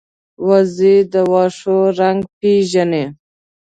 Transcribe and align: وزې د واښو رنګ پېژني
وزې 0.47 0.95
د 1.13 1.15
واښو 1.31 1.77
رنګ 1.99 2.19
پېژني 2.39 3.05